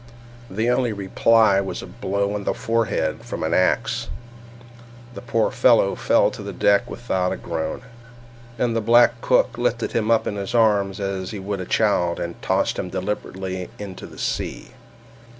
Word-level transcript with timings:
The 0.49 0.67
only 0.71 0.93
reply 0.93 1.61
was 1.61 1.83
a 1.83 1.85
blow 1.85 2.33
on 2.33 2.43
the 2.43 2.55
forehead 2.55 3.23
from 3.23 3.43
an 3.43 3.53
axe. 3.53 4.07
The 5.13 5.21
poor 5.21 5.51
fellow 5.51 5.93
fell 5.93 6.31
to 6.31 6.41
the 6.41 6.51
deck 6.51 6.89
without 6.89 7.31
a 7.31 7.37
groan, 7.37 7.83
and 8.57 8.75
the 8.75 8.81
black 8.81 9.21
cook 9.21 9.59
lifted 9.59 9.91
him 9.91 10.09
up 10.09 10.25
in 10.25 10.37
his 10.37 10.55
arms 10.55 10.99
as 10.99 11.29
he 11.29 11.37
would 11.37 11.59
a 11.59 11.65
child, 11.65 12.19
and 12.19 12.41
tossed 12.41 12.79
him 12.79 12.89
deliberately 12.89 13.69
into 13.77 14.07
the 14.07 14.17
sea. 14.17 14.71